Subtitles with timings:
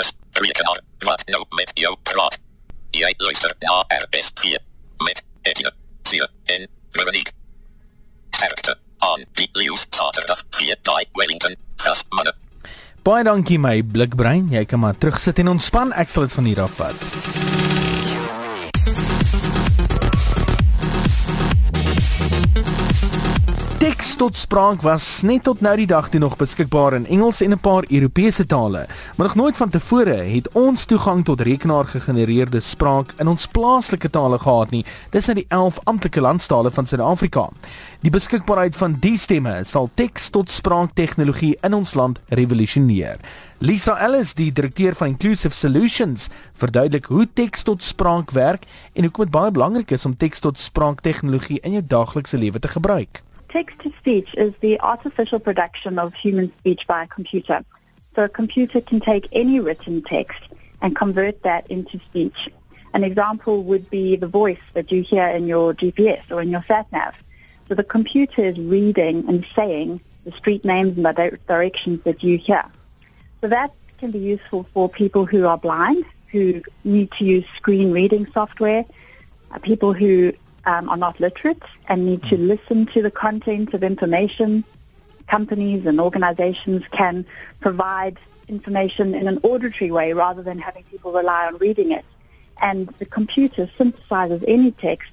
[0.00, 0.80] is rekenaar.
[1.04, 2.38] Wat nou met jou praat?
[2.92, 4.60] Jy luister na RS4
[5.04, 5.72] met Etienne,
[6.08, 7.32] Sia en Veronique.
[8.30, 12.34] Sterkte aan die Leeuws Saterdag 4 daai Wellington gasmanne.
[13.02, 14.46] Baie dankie my blikbrein.
[14.52, 15.92] Jy kan maar terugsit en ontspan.
[15.98, 17.91] Ek sal dit van hier af vat.
[24.22, 27.58] Tot spraak was net tot nou die dag toe nog beskikbaar in Engels en 'n
[27.58, 33.28] paar Europese tale, maar nog nooit van tevore het ons toegang tot rekenaar-gegenereerde spraak in
[33.28, 34.84] ons plaaslike tale gehad nie.
[35.10, 37.48] Dis nou die 11 amptelike landstale van Suid-Afrika.
[38.00, 43.16] Die beskikbaarheid van die stemme sal teks tot spraak tegnologie in ons land revolusioneer.
[43.58, 49.24] Lisa Ellis, die direkteur van Inclusive Solutions, verduidelik hoe teks tot spraak werk en hoekom
[49.24, 53.22] dit baie belangrik is om teks tot spraak tegnologie in jou daaglikse lewe te gebruik.
[53.52, 57.62] Text to speech is the artificial production of human speech by a computer.
[58.16, 60.40] So a computer can take any written text
[60.80, 62.48] and convert that into speech.
[62.94, 66.64] An example would be the voice that you hear in your GPS or in your
[66.66, 67.14] sat nav.
[67.68, 72.38] So the computer is reading and saying the street names and the directions that you
[72.38, 72.64] hear.
[73.42, 77.92] So that can be useful for people who are blind, who need to use screen
[77.92, 78.86] reading software,
[79.50, 80.32] uh, people who
[80.64, 84.64] um, are not literate and need to listen to the content of information.
[85.26, 87.24] Companies and organizations can
[87.60, 92.04] provide information in an auditory way rather than having people rely on reading it.
[92.60, 95.11] And the computer synthesizes any text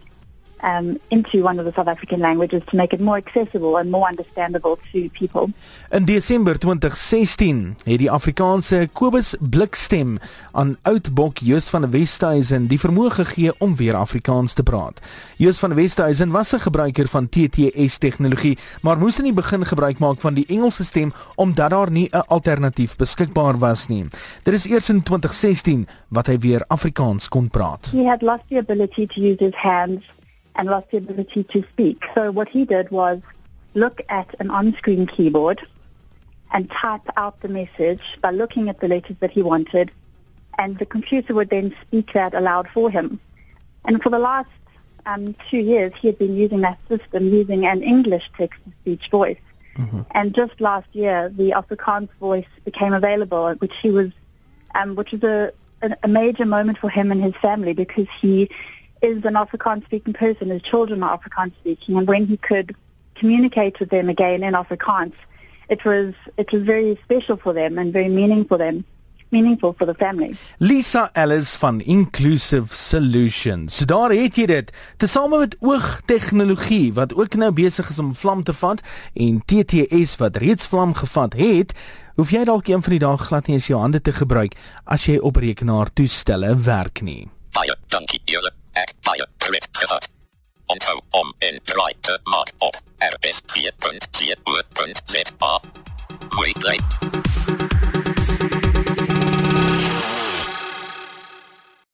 [0.64, 4.08] um, into one of the South African languages to make it more accessible and more
[4.08, 5.50] understandable to people.
[5.90, 10.20] In Desember 2016 het die Afrikaanse Kobus Blikstem
[10.52, 15.02] aan Oudbok Joost van der Westhuizen die vermoë gegee om weer Afrikaans te praat.
[15.38, 19.66] Joost van der Westhuizen was 'n gebruiker van TTS tegnologie, maar moes in die begin
[19.66, 24.06] gebruik maak van die Engelse stem omdat daar nie 'n alternatief beskikbaar was nie.
[24.44, 27.90] Dit is eers in 2016 wat hy weer Afrikaans kon praat.
[27.92, 30.06] He had lost the ability to use his hands
[30.60, 32.06] and lost the ability to speak.
[32.14, 33.22] So what he did was
[33.76, 35.66] look at an on-screen keyboard
[36.52, 39.90] and type out the message by looking at the letters that he wanted,
[40.58, 43.22] and the computer would then speak that aloud for him.
[43.86, 44.50] And for the last
[45.06, 49.40] um, two years, he had been using that system using an English text-to-speech voice.
[49.78, 50.02] Mm-hmm.
[50.12, 54.12] And just last year, the Afrikaans voice became available, which he was,
[54.76, 55.54] um, which was a,
[56.04, 58.50] a major moment for him and his family because he
[59.02, 62.76] is an Afrikaans speaking person, his children are Afrikaans speaking, and when he could
[63.16, 65.14] communicate with them again in Afrikaans,
[65.70, 68.86] it was it was very special for them and very meaningful for them.
[69.32, 70.36] meaningful for the family.
[70.58, 73.78] Lisa Ellis van Inclusive Solutions.
[73.78, 74.72] So daar het jy dit.
[74.98, 78.82] Tesame met oogtegnologie wat ook nou besig is om vlam te vat
[79.14, 81.76] en TTS wat reeds vlam gevat het,
[82.16, 85.06] hoef jy dalk een van die dae glad nie eens jou hande te gebruik as
[85.06, 87.28] jy op rekenaar toestelle werk nie.
[87.54, 90.08] Baie dankie julle ek baie pret gehad.
[90.66, 91.60] Onthou om in
[92.02, 93.62] te maak op rs4.co.za.
[96.30, 96.78] Mooi bly.